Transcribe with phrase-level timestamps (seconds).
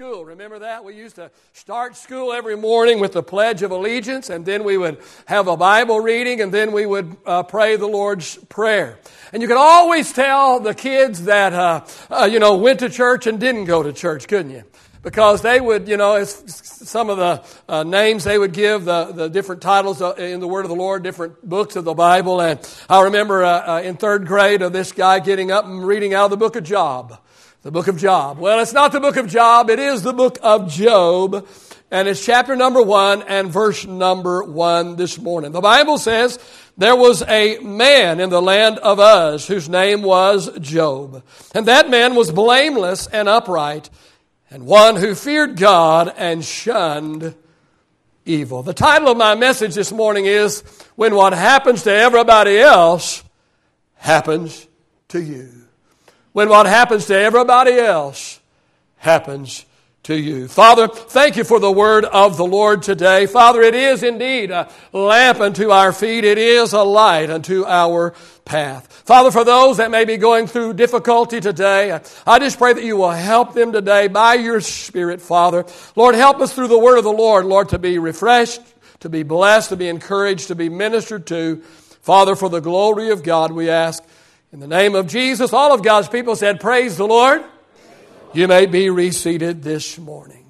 [0.00, 0.24] school.
[0.24, 0.82] Remember that?
[0.82, 4.78] We used to start school every morning with the Pledge of Allegiance, and then we
[4.78, 8.98] would have a Bible reading, and then we would uh, pray the Lord's Prayer.
[9.30, 13.26] And you could always tell the kids that, uh, uh, you know, went to church
[13.26, 14.62] and didn't go to church, couldn't you?
[15.02, 19.28] Because they would, you know, some of the uh, names they would give, the, the
[19.28, 22.40] different titles uh, in the Word of the Lord, different books of the Bible.
[22.40, 22.58] And
[22.88, 26.30] I remember uh, in third grade of this guy getting up and reading out of
[26.30, 27.18] the book of Job.
[27.62, 28.38] The book of Job.
[28.38, 31.46] Well, it's not the book of Job, it is the book of Job.
[31.90, 35.52] And it's chapter number one and verse number one this morning.
[35.52, 36.38] The Bible says,
[36.78, 41.22] there was a man in the land of Uz whose name was Job.
[41.54, 43.90] And that man was blameless and upright,
[44.50, 47.34] and one who feared God and shunned
[48.24, 48.62] evil.
[48.62, 50.62] The title of my message this morning is
[50.94, 53.22] When What Happens to Everybody Else
[53.96, 54.66] Happens
[55.08, 55.66] to You
[56.40, 58.40] when what happens to everybody else
[58.96, 59.66] happens
[60.04, 60.48] to you.
[60.48, 63.26] Father, thank you for the word of the Lord today.
[63.26, 66.24] Father, it is indeed a lamp unto our feet.
[66.24, 68.14] It is a light unto our
[68.46, 68.90] path.
[69.04, 72.96] Father, for those that may be going through difficulty today, I just pray that you
[72.96, 75.66] will help them today by your Spirit, Father.
[75.94, 78.62] Lord, help us through the word of the Lord, Lord, to be refreshed,
[79.00, 81.60] to be blessed, to be encouraged, to be ministered to.
[82.00, 84.02] Father, for the glory of God, we ask
[84.52, 87.44] in the name of Jesus, all of God's people said, Praise the Lord.
[88.32, 90.44] You may be reseated this morning.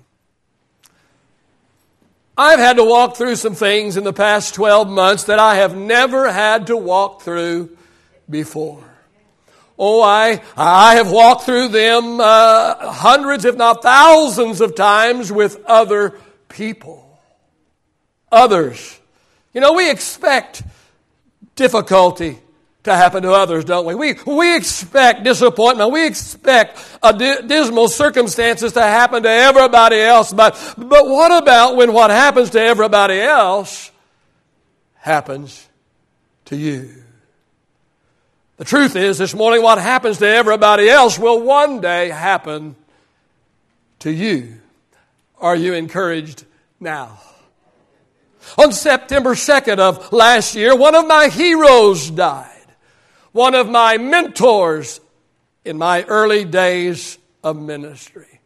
[2.36, 5.76] I've had to walk through some things in the past 12 months that I have
[5.76, 7.76] never had to walk through
[8.28, 8.82] before.
[9.78, 15.62] Oh, I, I have walked through them uh, hundreds, if not thousands of times with
[15.66, 17.18] other people.
[18.32, 18.98] Others.
[19.52, 20.62] You know, we expect
[21.56, 22.38] difficulty
[22.84, 23.94] to happen to others, don't we?
[23.94, 25.92] We, we expect disappointment.
[25.92, 30.32] We expect di- dismal circumstances to happen to everybody else.
[30.32, 33.90] But, but what about when what happens to everybody else
[34.94, 35.68] happens
[36.46, 36.90] to you?
[38.56, 42.76] The truth is, this morning, what happens to everybody else will one day happen
[44.00, 44.58] to you.
[45.38, 46.44] Are you encouraged
[46.78, 47.18] now?
[48.58, 52.49] On September 2nd of last year, one of my heroes died
[53.32, 55.00] one of my mentors
[55.64, 58.40] in my early days of ministry.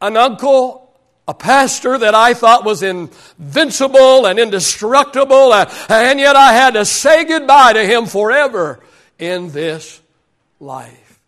[0.00, 0.94] An uncle,
[1.26, 6.84] a pastor that I thought was invincible and indestructible, uh, and yet I had to
[6.84, 8.80] say goodbye to him forever
[9.18, 10.00] in this
[10.60, 11.20] life.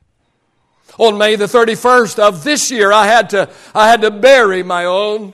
[0.99, 4.85] On May the 31st of this year, I had to, I had to bury my
[4.85, 5.33] own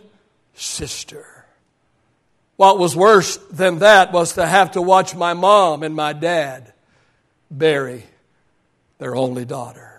[0.55, 1.27] sister.
[2.57, 6.74] What was worse than that was to have to watch my mom and my dad
[7.59, 8.05] bury
[8.99, 9.95] their only daughter.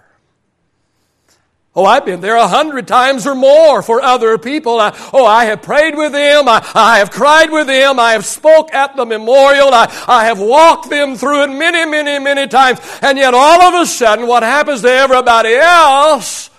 [1.77, 4.79] Oh, I've been there a hundred times or more for other people.
[4.79, 6.47] I, oh, I have prayed with them.
[6.47, 7.99] I, I have cried with them.
[7.99, 9.73] I have spoke at the memorial.
[9.73, 12.79] I, I have walked them through it many, many, many times.
[13.01, 16.49] And yet all of a sudden, what happens to everybody else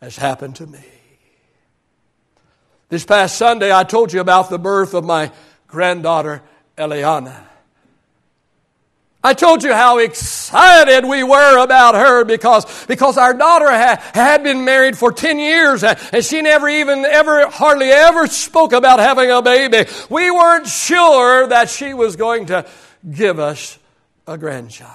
[0.00, 0.84] has happened to me.
[2.88, 5.30] This past Sunday, I told you about the birth of my
[5.68, 6.42] granddaughter,
[6.76, 7.36] Eliana.
[9.24, 14.42] I told you how excited we were about her because, because our daughter had, had
[14.42, 19.30] been married for 10 years and she never even ever, hardly ever spoke about having
[19.30, 19.90] a baby.
[20.10, 22.66] We weren't sure that she was going to
[23.10, 23.78] give us
[24.26, 24.92] a grandchild.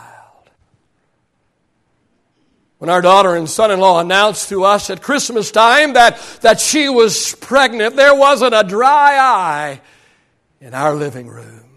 [2.78, 6.60] When our daughter and son in law announced to us at Christmas time that, that
[6.60, 9.82] she was pregnant, there wasn't a dry eye
[10.62, 11.69] in our living room.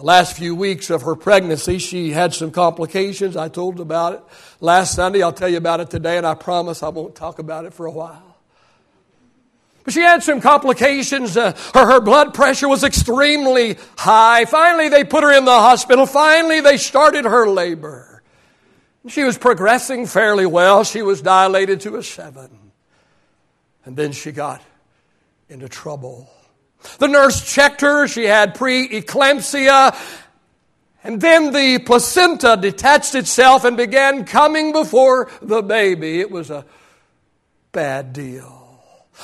[0.00, 3.36] The last few weeks of her pregnancy, she had some complications.
[3.36, 4.22] I told about it
[4.58, 5.22] last Sunday.
[5.22, 7.84] I'll tell you about it today, and I promise I won't talk about it for
[7.84, 8.38] a while.
[9.84, 11.36] But she had some complications.
[11.36, 14.46] Uh, her, her blood pressure was extremely high.
[14.46, 16.06] Finally, they put her in the hospital.
[16.06, 18.22] Finally, they started her labor.
[19.06, 20.82] She was progressing fairly well.
[20.82, 22.48] She was dilated to a seven.
[23.84, 24.62] And then she got
[25.50, 26.30] into trouble.
[27.00, 28.06] The nurse checked her.
[28.06, 29.96] She had preeclampsia.
[31.02, 36.20] And then the placenta detached itself and began coming before the baby.
[36.20, 36.66] It was a
[37.72, 38.58] bad deal.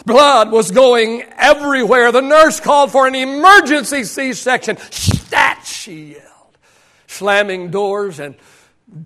[0.07, 2.13] Blood was going everywhere.
[2.13, 4.79] The nurse called for an emergency C section.
[4.91, 6.59] Stat, she yelled.
[7.09, 8.37] Slamming doors and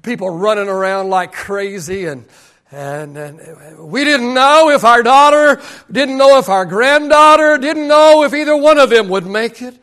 [0.03, 2.25] people running around like crazy and
[2.73, 7.89] and, and, uh, we didn't know if our daughter, didn't know if our granddaughter, didn't
[7.89, 9.77] know if either one of them would make it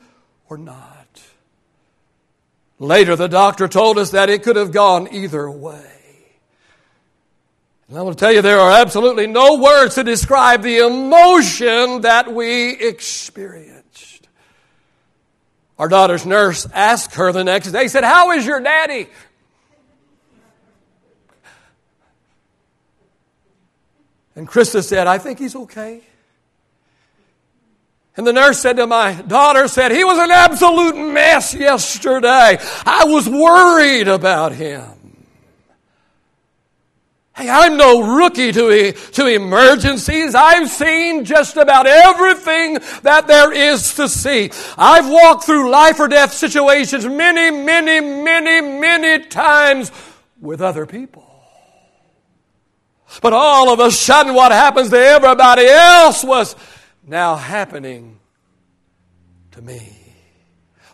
[0.50, 0.86] or not.
[2.80, 5.84] Later, the doctor told us that it could have gone either way.
[7.89, 12.34] And I will tell you, there are absolutely no words to describe the emotion that
[12.34, 14.28] we experienced.
[15.80, 19.07] Our daughter's nurse asked her the next day, said, How is your daddy?
[24.38, 26.00] And Krista said, I think he's okay.
[28.16, 32.60] And the nurse said to my daughter, said, he was an absolute mess yesterday.
[32.86, 34.84] I was worried about him.
[37.36, 40.36] Hey, I'm no rookie to, to emergencies.
[40.36, 44.51] I've seen just about everything that there is to see.
[44.78, 49.92] I've walked through life or death situations many, many, many, many times
[50.39, 51.26] with other people.
[53.21, 56.56] But all of a sudden, what happens to everybody else was
[57.06, 58.19] now happening
[59.51, 59.94] to me.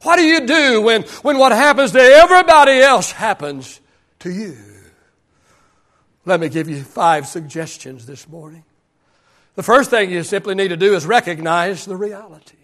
[0.03, 3.79] What do you do when, when what happens to everybody else happens
[4.19, 4.57] to you?
[6.25, 8.63] Let me give you five suggestions this morning.
[9.55, 12.57] The first thing you simply need to do is recognize the reality.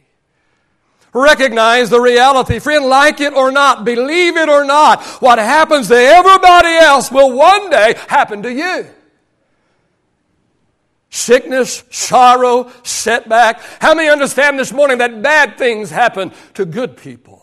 [1.14, 2.60] Recognize the reality.
[2.60, 7.32] Friend, like it or not, believe it or not, what happens to everybody else will
[7.32, 8.88] one day happen to you
[11.10, 13.62] sickness, sorrow, setback.
[13.80, 17.40] How many understand this morning that bad things happen to good people?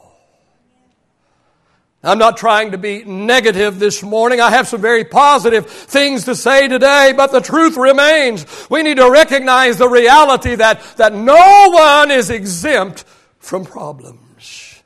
[2.03, 4.41] I'm not trying to be negative this morning.
[4.41, 8.47] I have some very positive things to say today, but the truth remains.
[8.71, 13.05] We need to recognize the reality that, that no one is exempt
[13.39, 14.83] from problems.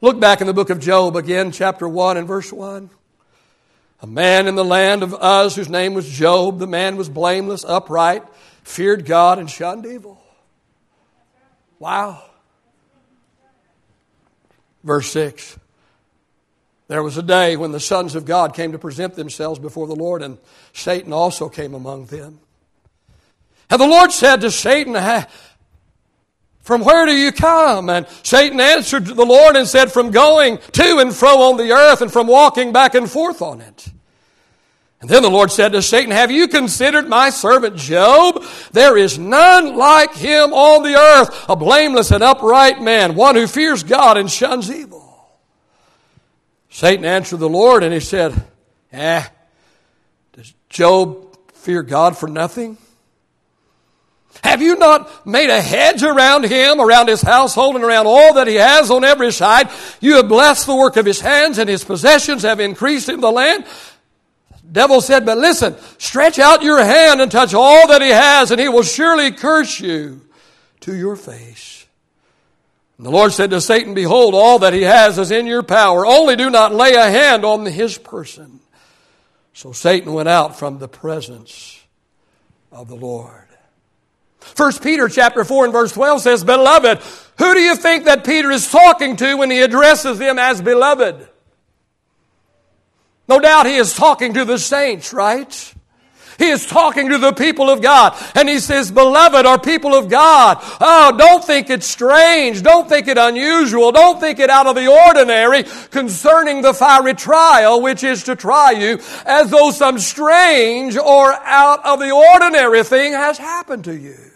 [0.00, 2.88] Look back in the book of Job again, chapter 1 and verse 1.
[4.02, 6.58] A man in the land of Uz whose name was Job.
[6.58, 8.24] The man was blameless, upright,
[8.64, 10.20] feared God, and shunned evil.
[11.78, 12.22] Wow.
[14.82, 15.56] Verse 6.
[16.88, 19.94] There was a day when the sons of God came to present themselves before the
[19.94, 20.36] Lord, and
[20.72, 22.40] Satan also came among them.
[23.70, 24.94] And the Lord said to Satan,
[26.62, 27.90] from where do you come?
[27.90, 32.00] And Satan answered the Lord and said, From going to and fro on the earth
[32.02, 33.88] and from walking back and forth on it.
[35.00, 38.44] And then the Lord said to Satan, Have you considered my servant Job?
[38.70, 43.48] There is none like him on the earth, a blameless and upright man, one who
[43.48, 45.00] fears God and shuns evil.
[46.70, 48.40] Satan answered the Lord and he said,
[48.92, 49.24] Eh,
[50.34, 52.78] does Job fear God for nothing?
[54.42, 58.48] Have you not made a hedge around him, around his household, and around all that
[58.48, 59.70] he has on every side?
[60.00, 63.30] You have blessed the work of his hands, and his possessions have increased in the
[63.30, 63.64] land.
[64.70, 68.60] Devil said, But listen, stretch out your hand and touch all that he has, and
[68.60, 70.22] he will surely curse you
[70.80, 71.86] to your face.
[72.96, 76.06] And the Lord said to Satan, Behold, all that he has is in your power.
[76.06, 78.60] Only do not lay a hand on his person.
[79.54, 81.80] So Satan went out from the presence
[82.70, 83.48] of the Lord.
[84.54, 86.98] First Peter chapter 4 and verse 12 says, Beloved,
[87.38, 91.28] who do you think that Peter is talking to when he addresses them as beloved?
[93.28, 95.74] No doubt he is talking to the saints, right?
[96.38, 98.16] He is talking to the people of God.
[98.34, 100.58] And he says, Beloved are people of God.
[100.80, 102.62] Oh, don't think it strange.
[102.62, 103.92] Don't think it unusual.
[103.92, 108.72] Don't think it out of the ordinary concerning the fiery trial which is to try
[108.72, 114.31] you as though some strange or out of the ordinary thing has happened to you.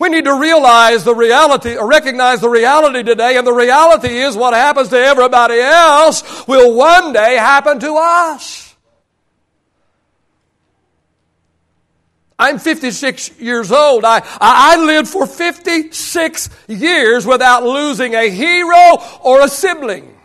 [0.00, 4.34] We need to realize the reality, or recognize the reality today, and the reality is
[4.34, 8.74] what happens to everybody else will one day happen to us.
[12.38, 14.06] I'm 56 years old.
[14.06, 20.18] I, I lived for 56 years without losing a hero or a sibling.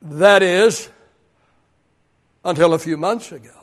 [0.00, 0.88] That is,
[2.44, 3.59] until a few months ago.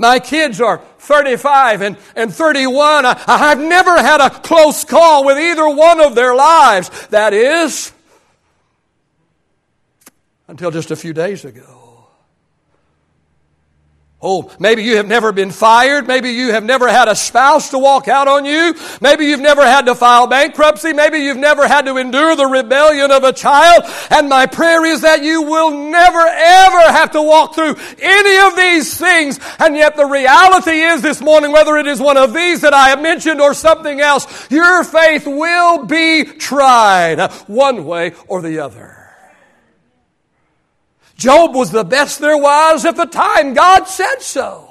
[0.00, 3.04] My kids are 35 and, and 31.
[3.04, 6.88] I, I've never had a close call with either one of their lives.
[7.08, 7.92] That is,
[10.48, 11.79] until just a few days ago.
[14.22, 16.06] Oh, maybe you have never been fired.
[16.06, 18.74] Maybe you have never had a spouse to walk out on you.
[19.00, 20.92] Maybe you've never had to file bankruptcy.
[20.92, 23.84] Maybe you've never had to endure the rebellion of a child.
[24.10, 28.56] And my prayer is that you will never ever have to walk through any of
[28.56, 29.40] these things.
[29.58, 32.90] And yet the reality is this morning, whether it is one of these that I
[32.90, 38.58] have mentioned or something else, your faith will be tried uh, one way or the
[38.58, 38.99] other.
[41.20, 43.52] Job was the best there was at the time.
[43.52, 44.68] God said so.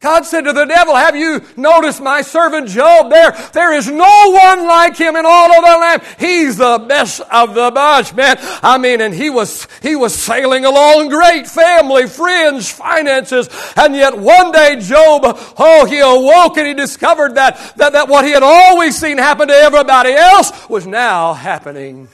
[0.00, 3.08] God said to the devil, have you noticed my servant Job?
[3.10, 6.02] There, there is no one like him in all of the land.
[6.18, 8.36] He's the best of the bunch, man.
[8.62, 13.48] I mean, and he was, he was sailing along great family, friends, finances.
[13.76, 18.26] And yet one day Job, oh, he awoke and he discovered that, that, that what
[18.26, 22.08] he had always seen happen to everybody else was now happening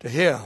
[0.00, 0.40] to him.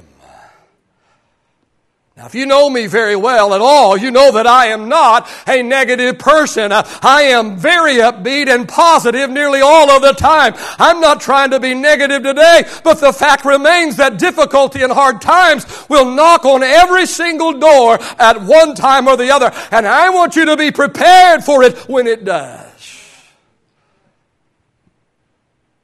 [2.15, 5.27] Now, if you know me very well at all, you know that I am not
[5.47, 6.71] a negative person.
[6.71, 10.53] Uh, I am very upbeat and positive nearly all of the time.
[10.79, 15.23] I'm not trying to be negative today, but the fact remains that difficulty and hard
[15.23, 19.51] times will knock on every single door at one time or the other.
[19.71, 22.69] And I want you to be prepared for it when it does.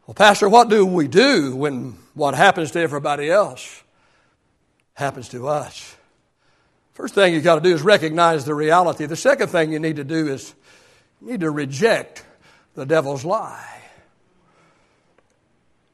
[0.07, 3.83] Well, Pastor, what do we do when what happens to everybody else
[4.93, 5.95] happens to us?
[6.99, 9.07] First thing you've got to do is recognize the reality.
[9.07, 10.53] The second thing you need to do is
[11.23, 12.25] you need to reject
[12.75, 13.83] the devil's lie.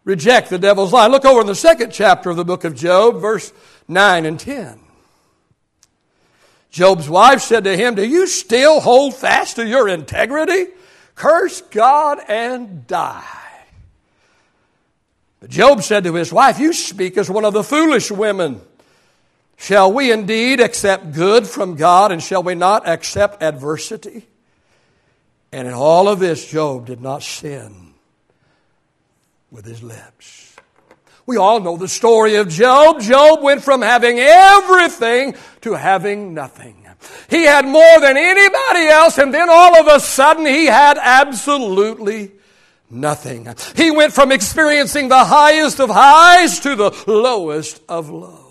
[0.05, 1.09] Reject the devil's lie.
[1.09, 3.53] Look over in the second chapter of the book of Job, verse
[3.87, 4.81] 9 and 10.
[6.71, 10.73] Job's wife said to him, Do you still hold fast to your integrity?
[11.17, 13.23] Curse God and die.
[15.39, 18.63] But Job said to his wife, You speak as one of the foolish women.
[19.57, 24.27] Shall we indeed accept good from God and shall we not accept adversity?
[25.53, 27.95] And in all of this, Job did not sin
[29.51, 30.57] with his lips.
[31.27, 33.01] We all know the story of Job.
[33.01, 36.85] Job went from having everything to having nothing.
[37.29, 42.33] He had more than anybody else, and then all of a sudden he had absolutely
[42.91, 43.49] nothing.
[43.77, 48.44] He went from experiencing the highest of highs to the lowest of lows.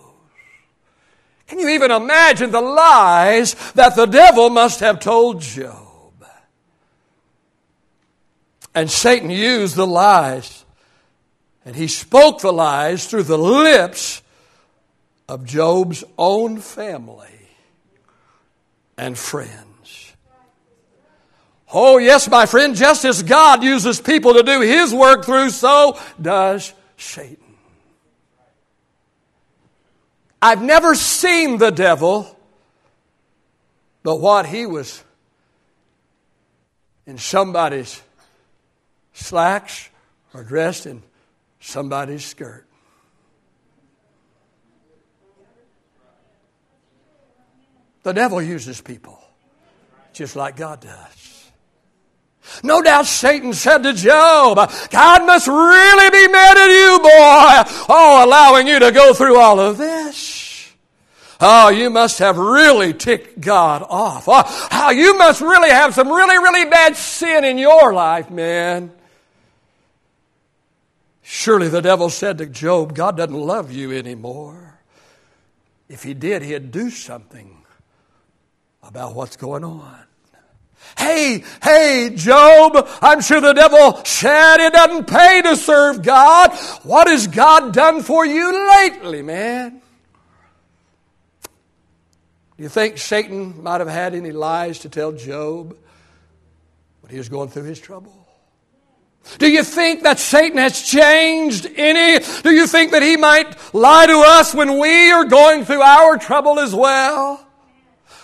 [1.53, 6.25] Can you even imagine the lies that the devil must have told Job?
[8.73, 10.65] And Satan used the lies,
[11.63, 14.23] and he spoke the lies through the lips
[15.29, 17.27] of Job's own family
[18.97, 20.15] and friends.
[21.71, 25.99] Oh, yes, my friend, just as God uses people to do his work through, so
[26.19, 27.42] does Satan.
[30.45, 32.37] I've never seen the devil,
[34.03, 35.01] but what he was
[37.05, 38.01] in somebody's
[39.13, 39.89] slacks
[40.33, 41.01] or dressed in
[41.61, 42.65] somebody's skirt.
[48.03, 49.23] The devil uses people
[50.11, 51.32] just like God does.
[52.63, 54.57] No doubt Satan said to Job,
[54.89, 57.85] God must really be mad at you, boy.
[57.89, 60.73] Oh, allowing you to go through all of this.
[61.39, 64.25] Oh, you must have really ticked God off.
[64.27, 68.91] Oh, you must really have some really, really bad sin in your life, man.
[71.21, 74.79] Surely the devil said to Job, God doesn't love you anymore.
[75.89, 77.57] If he did, he'd do something
[78.81, 79.99] about what's going on.
[80.97, 86.53] Hey, hey, Job, I'm sure the devil said it doesn't pay to serve God.
[86.83, 89.81] What has God done for you lately, man?
[92.57, 95.75] Do you think Satan might have had any lies to tell Job
[97.01, 98.23] when he was going through his trouble?
[99.39, 102.23] Do you think that Satan has changed any?
[102.43, 106.17] Do you think that he might lie to us when we are going through our
[106.17, 107.42] trouble as well?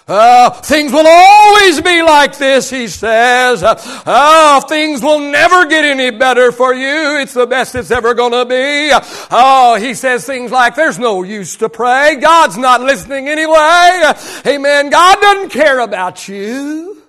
[0.09, 3.61] Uh, things will always be like this, he says.
[3.63, 7.19] Uh, things will never get any better for you.
[7.19, 8.89] It's the best it's ever going to be.
[9.29, 12.15] Oh, he says things like, there's no use to pray.
[12.15, 14.13] God's not listening anyway.
[14.47, 14.89] Amen.
[14.89, 17.03] God doesn't care about you.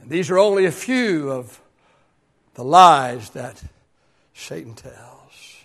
[0.00, 1.60] And these are only a few of
[2.54, 3.62] the lies that
[4.32, 5.57] Satan tells.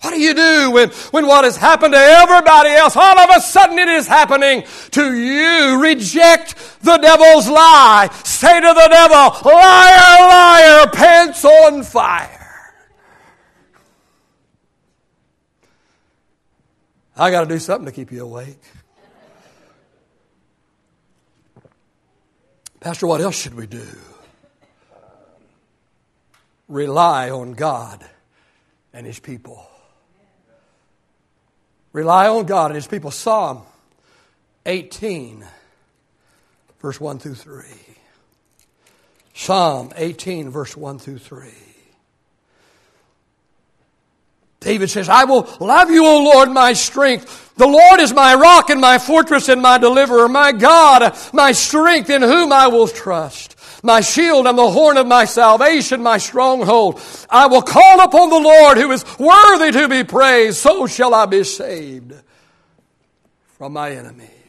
[0.00, 3.40] What do you do when, when what has happened to everybody else, all of a
[3.40, 5.82] sudden it is happening to you?
[5.82, 8.08] Reject the devil's lie.
[8.24, 12.40] Say to the devil, liar, liar, pants on fire.
[17.14, 18.62] I got to do something to keep you awake.
[22.80, 23.86] Pastor, what else should we do?
[26.68, 28.02] Rely on God
[28.94, 29.69] and His people.
[31.92, 33.10] Rely on God and His people.
[33.10, 33.62] Psalm
[34.66, 35.44] 18,
[36.80, 37.64] verse 1 through 3.
[39.34, 41.50] Psalm 18, verse 1 through 3.
[44.60, 47.54] David says, I will love you, O Lord, my strength.
[47.56, 52.10] The Lord is my rock and my fortress and my deliverer, my God, my strength
[52.10, 53.56] in whom I will trust.
[53.82, 57.00] My shield and the horn of my salvation, my stronghold.
[57.30, 60.58] I will call upon the Lord who is worthy to be praised.
[60.58, 62.14] So shall I be saved
[63.56, 64.39] from my enemies.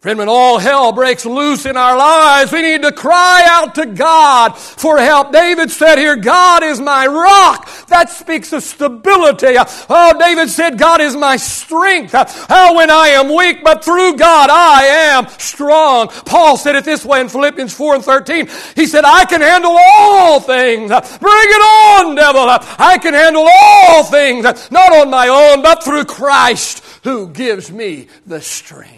[0.00, 3.84] Friend, when all hell breaks loose in our lives, we need to cry out to
[3.84, 5.32] God for help.
[5.32, 7.68] David said here, God is my rock.
[7.88, 9.56] That speaks of stability.
[9.90, 12.14] Oh, David said, God is my strength.
[12.14, 16.06] Oh, when I am weak, but through God I am strong.
[16.06, 18.48] Paul said it this way in Philippians 4 and 13.
[18.76, 20.90] He said, I can handle all things.
[20.90, 21.62] Bring it
[22.06, 22.46] on, devil.
[22.78, 28.06] I can handle all things, not on my own, but through Christ who gives me
[28.24, 28.97] the strength.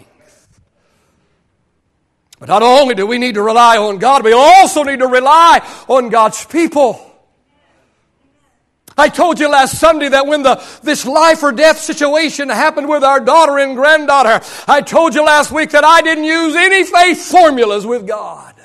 [2.41, 5.61] But not only do we need to rely on God, we also need to rely
[5.87, 6.99] on God's people.
[8.97, 13.03] I told you last Sunday that when the, this life or death situation happened with
[13.03, 17.23] our daughter and granddaughter, I told you last week that I didn't use any faith
[17.29, 18.55] formulas with God.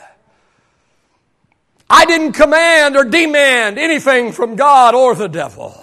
[1.90, 5.78] I didn't command or demand anything from God or the devil.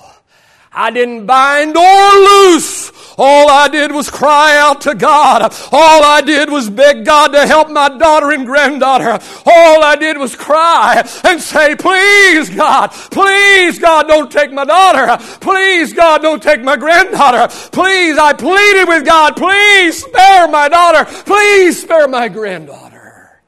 [0.71, 2.82] I didn't bind or loose
[3.17, 5.53] all I did was cry out to God.
[5.71, 9.19] All I did was beg God to help my daughter and granddaughter.
[9.45, 15.17] All I did was cry and say, please God, please God, don't take my daughter.
[15.39, 17.47] Please God, don't take my granddaughter.
[17.71, 21.05] Please, I pleaded with God, please spare my daughter.
[21.23, 23.41] Please spare my granddaughter.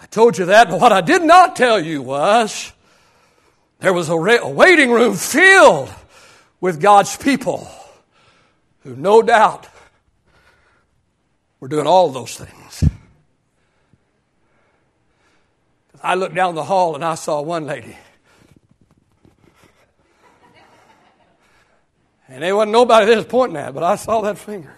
[0.00, 2.72] I told you that, but what I did not tell you was
[3.80, 5.92] there was a, waiting room filled
[6.60, 7.68] with God's people
[8.80, 9.68] who no doubt
[11.60, 12.84] were doing all those things.
[16.02, 17.96] I looked down the hall and I saw one lady.
[22.28, 24.74] And there wasn't nobody there pointing at, but I saw that finger.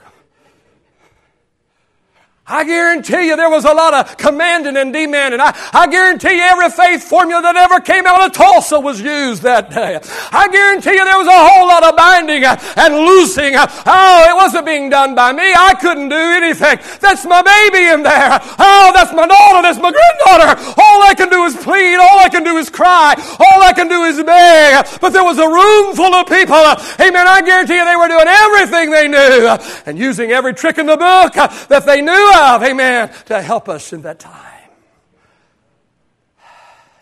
[2.50, 5.40] I guarantee you there was a lot of commanding and demanding.
[5.40, 9.42] I, I guarantee you every faith formula that ever came out of Tulsa was used
[9.42, 10.00] that day.
[10.32, 13.54] I guarantee you there was a whole lot of binding uh, and loosing.
[13.54, 15.46] Uh, oh, it wasn't being done by me.
[15.46, 16.78] I couldn't do anything.
[16.98, 18.42] That's my baby in there.
[18.58, 19.62] Oh, that's my daughter.
[19.62, 20.58] That's my granddaughter.
[20.74, 21.96] All I can do is plead.
[22.02, 23.14] All I can do is cry.
[23.38, 24.86] All I can do is beg.
[25.00, 26.58] But there was a room full of people.
[26.98, 27.26] Amen.
[27.30, 30.86] I guarantee you they were doing everything they knew uh, and using every trick in
[30.86, 31.34] the book
[31.70, 34.70] that they knew amen, to help us in that time.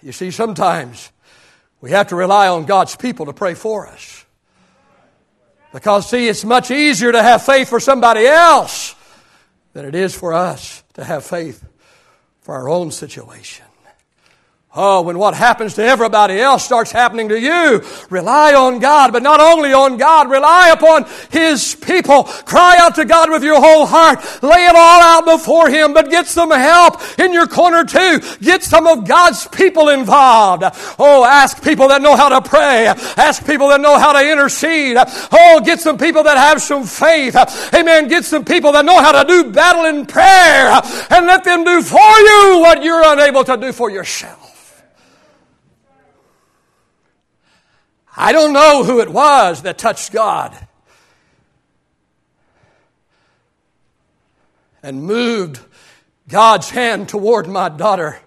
[0.02, 1.10] You see, sometimes
[1.80, 4.24] we have to rely on God's people to pray for us.
[5.72, 8.94] Because, see, it's much easier to have faith for somebody else
[9.72, 11.64] than it is for us to have faith
[12.40, 13.66] for our own situation.
[14.80, 19.24] Oh, when what happens to everybody else starts happening to you, rely on God, but
[19.24, 22.22] not only on God, rely upon His people.
[22.22, 24.20] Cry out to God with your whole heart.
[24.40, 28.20] Lay it all out before Him, but get some help in your corner too.
[28.40, 30.62] Get some of God's people involved.
[30.96, 32.86] Oh, ask people that know how to pray.
[32.86, 34.96] Ask people that know how to intercede.
[35.32, 37.34] Oh, get some people that have some faith.
[37.74, 38.06] Amen.
[38.06, 41.82] Get some people that know how to do battle in prayer and let them do
[41.82, 44.47] for you what you're unable to do for yourself.
[48.20, 50.52] I don't know who it was that touched God
[54.82, 55.60] and moved
[56.26, 58.18] God's hand toward my daughter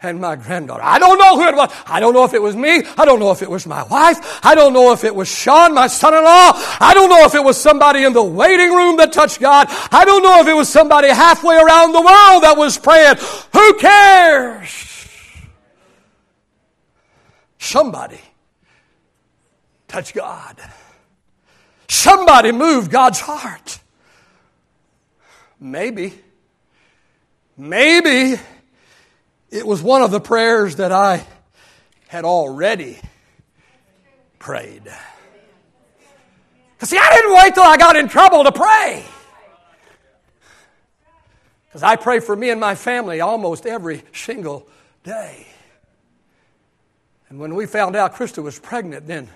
[0.00, 0.82] and my granddaughter.
[0.82, 1.70] I don't know who it was.
[1.86, 2.84] I don't know if it was me.
[2.96, 4.40] I don't know if it was my wife.
[4.42, 6.52] I don't know if it was Sean, my son in law.
[6.80, 9.66] I don't know if it was somebody in the waiting room that touched God.
[9.92, 13.16] I don't know if it was somebody halfway around the world that was praying.
[13.52, 14.70] Who cares?
[17.58, 18.20] Somebody
[19.94, 20.56] touch God.
[21.88, 23.78] Somebody moved God's heart.
[25.60, 26.12] Maybe,
[27.56, 28.40] maybe
[29.50, 31.24] it was one of the prayers that I
[32.08, 32.98] had already
[34.40, 34.82] prayed.
[36.72, 39.04] Because, see, I didn't wait till I got in trouble to pray.
[41.68, 44.66] Because I pray for me and my family almost every single
[45.04, 45.46] day.
[47.28, 49.30] And when we found out Krista was pregnant, then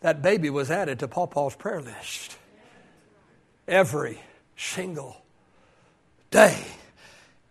[0.00, 2.36] that baby was added to Paul Paul's prayer list
[3.66, 4.20] every
[4.56, 5.16] single
[6.30, 6.64] day.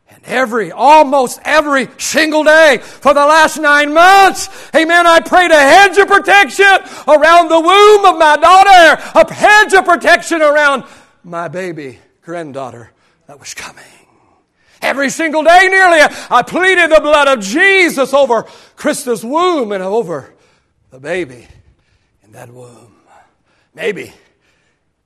[0.09, 5.59] And every, almost every single day for the last nine months, amen, I prayed a
[5.59, 6.65] hedge of protection
[7.07, 10.85] around the womb of my daughter, a hedge of protection around
[11.25, 12.91] my baby granddaughter
[13.27, 13.83] that was coming.
[14.81, 18.43] Every single day nearly, I pleaded the blood of Jesus over
[18.77, 20.33] Krista's womb and over
[20.89, 21.47] the baby
[22.37, 22.93] that womb.
[23.73, 24.13] Maybe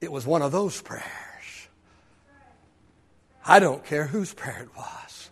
[0.01, 1.05] it was one of those prayers.
[3.45, 5.29] I don't care whose prayer it was.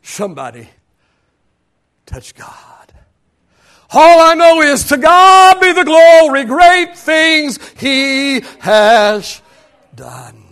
[0.00, 0.68] Somebody
[2.06, 2.92] touched God.
[3.90, 9.42] All I know is to God be the glory, great things He has
[9.96, 10.44] done.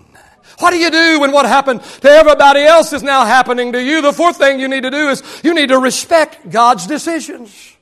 [0.59, 4.03] What do you do when what happened to everybody else is now happening to you?
[4.03, 7.76] The fourth thing you need to do is you need to respect God's decisions.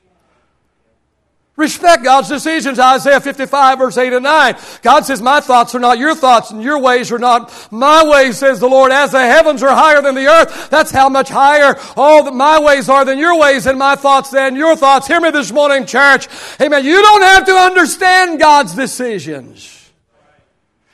[1.57, 2.79] Respect God's decisions.
[2.79, 4.55] Isaiah 55 verse 8 and 9.
[4.81, 8.39] God says, my thoughts are not your thoughts and your ways are not my ways,
[8.39, 8.91] says the Lord.
[8.91, 12.59] As the heavens are higher than the earth, that's how much higher all that my
[12.59, 15.07] ways are than your ways and my thoughts than your thoughts.
[15.07, 16.27] Hear me this morning, church.
[16.59, 16.83] Amen.
[16.83, 19.71] You don't have to understand God's decisions.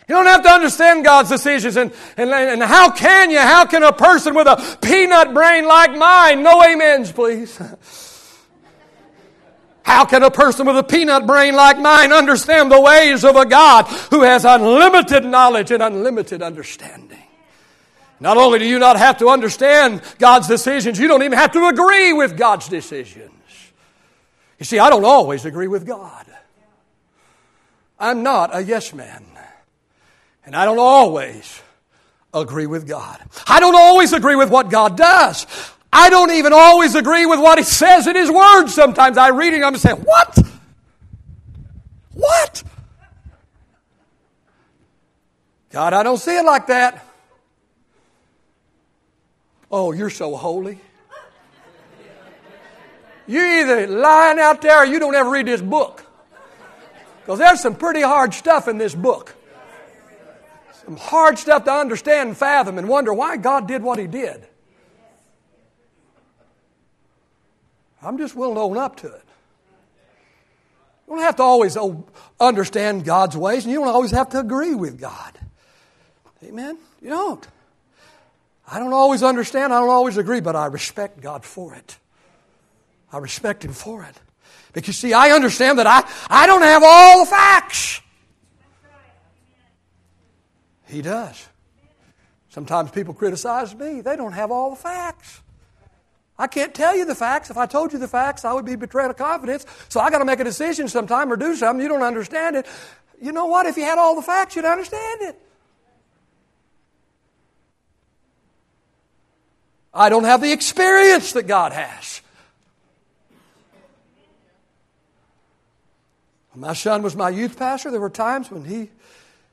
[0.08, 1.76] You don't have to understand God's decisions.
[1.76, 3.39] And, and, and how can you?
[3.39, 7.60] How can a person with a peanut brain like mine, no amens, please.
[9.84, 13.46] How can a person with a peanut brain like mine understand the ways of a
[13.46, 17.17] God who has unlimited knowledge and unlimited understanding?
[18.20, 21.65] Not only do you not have to understand God's decisions, you don't even have to
[21.67, 23.32] agree with God's decisions.
[24.60, 26.28] You see, I don't always agree with God.
[28.00, 29.26] I'm not a yes man.
[30.46, 31.62] And I don't always
[32.34, 33.22] agree with God.
[33.48, 35.46] I don't always agree with what God does.
[35.93, 38.67] I don't even always agree with what he says in his word.
[38.67, 40.39] Sometimes I read it and I'm saying, What?
[42.13, 42.63] What?
[45.69, 47.06] God, I don't see it like that.
[49.71, 50.80] Oh, you're so holy.
[53.27, 56.06] You're either lying out there or you don't ever read this book.
[57.21, 59.36] Because there's some pretty hard stuff in this book.
[60.86, 64.47] Some hard stuff to understand and fathom and wonder why God did what He did.
[68.01, 69.23] I'm just willing to own up to it.
[71.07, 71.77] You don't have to always
[72.39, 75.37] understand God's ways, and you don't always have to agree with God.
[76.43, 76.77] Amen?
[77.01, 77.47] You don't.
[78.67, 81.97] I don't always understand, I don't always agree, but I respect God for it.
[83.11, 84.15] I respect Him for it.
[84.71, 88.01] Because, see, I understand that I, I don't have all the facts.
[90.87, 91.47] He does.
[92.49, 95.41] Sometimes people criticize me, they don't have all the facts.
[96.41, 97.51] I can't tell you the facts.
[97.51, 99.63] If I told you the facts, I would be betraying a confidence.
[99.89, 101.84] So I got to make a decision sometime or do something.
[101.84, 102.65] You don't understand it.
[103.21, 103.67] You know what?
[103.67, 105.39] If you had all the facts, you'd understand it.
[109.93, 112.21] I don't have the experience that God has.
[116.54, 118.89] When my son was my youth pastor, there were times when he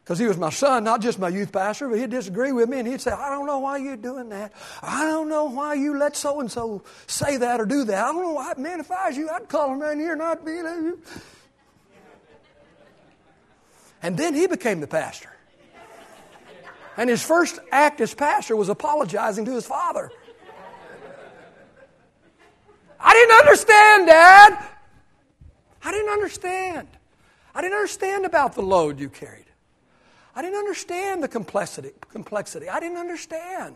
[0.09, 2.79] because he was my son, not just my youth pastor, but he'd disagree with me
[2.79, 4.55] and he'd say, I don't know why you're doing that.
[4.81, 8.05] I don't know why you let so and so say that or do that.
[8.07, 10.23] I don't know why, man, if I was you, I'd call him around here and
[10.23, 11.03] I'd be like you.
[14.03, 15.31] And then he became the pastor.
[16.97, 20.11] And his first act as pastor was apologizing to his father.
[22.99, 24.69] I didn't understand, Dad.
[25.85, 26.89] I didn't understand.
[27.55, 29.48] I didn't understand about the load you carried.
[30.39, 31.91] I didn't understand the complexity.
[32.13, 32.69] complexity.
[32.69, 33.75] I didn't understand.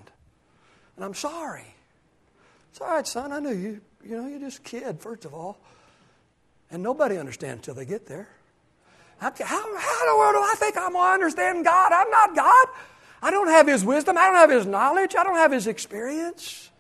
[0.94, 1.75] And I'm sorry.
[2.70, 3.33] It's all right, son.
[3.33, 3.81] I knew you.
[4.05, 5.59] You know, you're just a kid, first of all.
[6.70, 8.29] And nobody understands until they get there.
[9.18, 11.90] How, how, in the world do I think I'm going to understand God?
[11.92, 12.66] I'm not God.
[13.22, 14.16] I don't have His wisdom.
[14.16, 15.16] I don't have His knowledge.
[15.18, 16.70] I don't have His experience.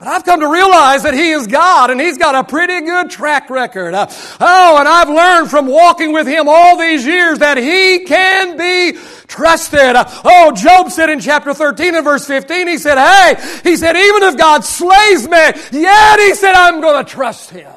[0.00, 3.10] But I've come to realize that He is God and He's got a pretty good
[3.10, 3.92] track record.
[3.92, 4.06] Uh,
[4.40, 8.98] oh, and I've learned from walking with Him all these years that He can be
[9.26, 9.78] trusted.
[9.96, 13.94] Uh, oh, Job said in chapter 13 and verse 15, he said, hey, he said,
[13.94, 15.36] even if God slays me,
[15.78, 17.70] yet he said, I'm going to trust Him.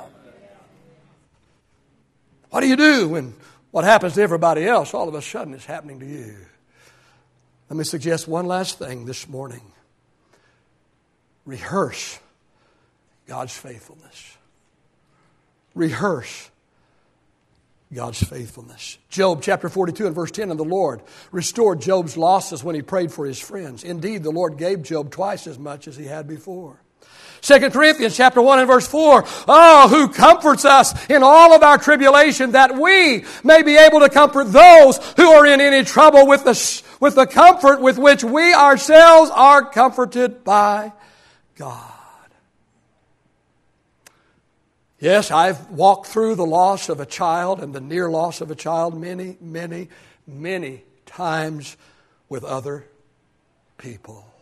[2.52, 3.34] What do you do when
[3.72, 6.38] what happens to everybody else all of a sudden is happening to you?
[7.70, 9.73] Let me suggest one last thing this morning
[11.46, 12.20] rehearse
[13.28, 14.38] God's faithfulness.
[15.76, 16.50] Rehearse
[17.94, 18.98] God's faithfulness.
[19.10, 21.02] Job chapter 42 and verse 10 And the Lord
[21.32, 23.84] restored Job's losses when he prayed for his friends.
[23.84, 26.80] Indeed, the Lord gave Job twice as much as he had before.
[27.42, 29.26] 2 Corinthians chapter 1 and verse 4.
[29.50, 34.10] Oh, who comforts us in all of our tribulation that we may be able to
[34.10, 38.54] comfort those who are in any trouble with the, with the comfort with which we
[38.54, 40.94] ourselves are comforted by
[41.56, 41.92] God.
[45.00, 48.56] Yes, I've walked through the loss of a child and the near loss of a
[48.56, 49.90] child many, many,
[50.26, 51.76] many times
[52.30, 52.86] with other
[53.78, 54.33] people.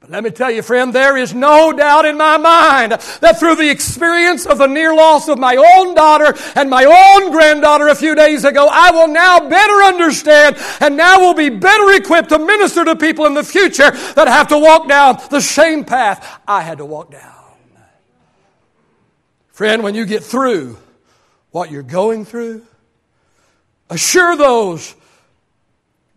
[0.00, 3.56] But let me tell you, friend, there is no doubt in my mind that through
[3.56, 7.96] the experience of the near loss of my own daughter and my own granddaughter a
[7.96, 12.38] few days ago, I will now better understand and now will be better equipped to
[12.38, 16.62] minister to people in the future that have to walk down the same path I
[16.62, 17.34] had to walk down.
[19.48, 20.78] Friend, when you get through
[21.50, 22.64] what you're going through,
[23.90, 24.94] assure those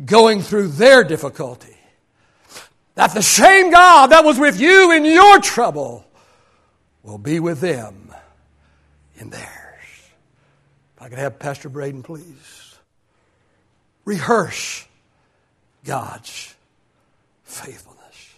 [0.06, 1.76] going through their difficulty
[3.02, 6.06] that the same God that was with you in your trouble
[7.02, 8.14] will be with them
[9.18, 9.50] in theirs.
[10.96, 12.76] If I could have Pastor Braden, please.
[14.06, 14.86] Rehearse
[15.84, 16.54] God's
[17.44, 18.36] faithfulness.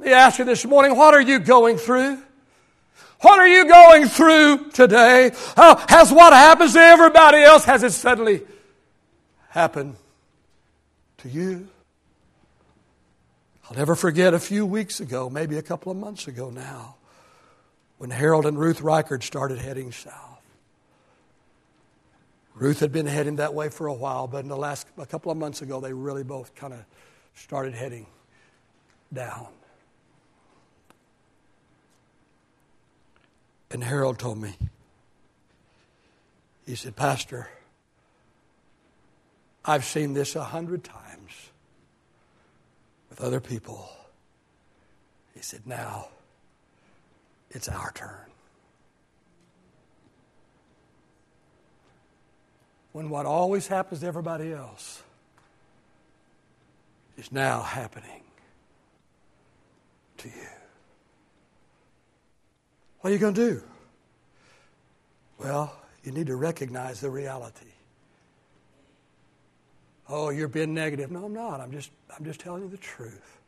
[0.00, 2.20] Let me ask you this morning what are you going through?
[3.20, 5.30] What are you going through today?
[5.56, 8.42] Uh, has what happens to everybody else, has it suddenly
[9.50, 9.94] happened
[11.18, 11.68] to you?
[13.70, 16.96] I'll never forget a few weeks ago, maybe a couple of months ago now,
[17.98, 20.42] when Harold and Ruth Reichard started heading south.
[22.56, 25.30] Ruth had been heading that way for a while, but in the last a couple
[25.30, 26.84] of months ago, they really both kind of
[27.34, 28.06] started heading
[29.12, 29.46] down.
[33.70, 34.56] And Harold told me,
[36.66, 37.48] he said, Pastor,
[39.64, 41.09] I've seen this a hundred times
[43.20, 43.88] other people.
[45.34, 46.08] He said, Now
[47.50, 48.16] it's our turn.
[52.92, 55.02] When what always happens to everybody else
[57.16, 58.22] is now happening
[60.18, 60.48] to you.
[63.00, 63.62] What are you going to do?
[65.38, 67.69] Well, you need to recognize the reality.
[70.10, 71.12] Oh, you're being negative.
[71.12, 71.60] No, I'm not.
[71.60, 73.38] I'm just, I'm just telling you the truth.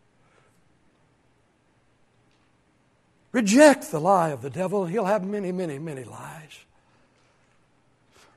[3.32, 4.86] Reject the lie of the devil.
[4.86, 6.58] He'll have many, many, many lies.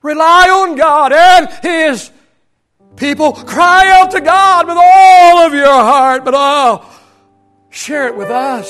[0.02, 2.10] Rely on God and His
[2.96, 3.34] people.
[3.34, 6.90] Cry out to God with all of your heart, but oh,
[7.70, 8.68] share it with us.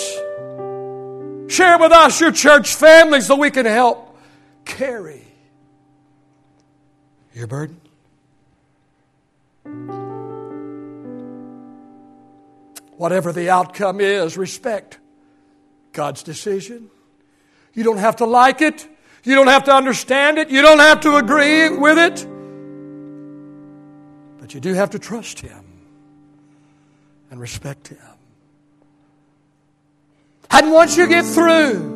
[1.47, 4.17] Share it with us, your church family, so we can help
[4.65, 5.23] carry
[7.33, 7.79] your burden.
[12.97, 14.99] Whatever the outcome is, respect
[15.91, 16.89] God's decision.
[17.73, 18.87] You don't have to like it.
[19.23, 20.49] You don't have to understand it.
[20.49, 22.25] You don't have to agree with it.
[24.39, 25.65] But you do have to trust Him
[27.31, 27.97] and respect Him.
[30.51, 31.95] And once you get through,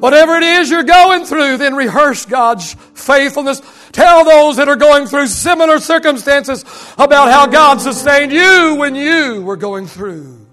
[0.00, 3.62] whatever it is you're going through, then rehearse God's faithfulness.
[3.92, 6.64] Tell those that are going through similar circumstances
[6.96, 10.46] about how God sustained you when you were going through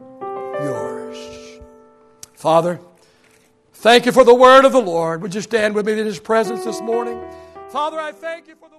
[0.00, 1.60] yours.
[2.34, 2.80] Father,
[3.74, 5.22] thank you for the word of the Lord.
[5.22, 7.20] Would you stand with me in His presence this morning?
[7.70, 8.78] Father, I thank you for the